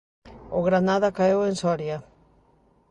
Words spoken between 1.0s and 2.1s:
caeu en Soria.